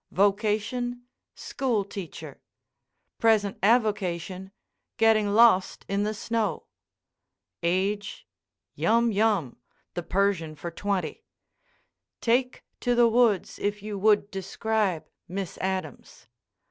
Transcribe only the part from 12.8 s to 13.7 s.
the woods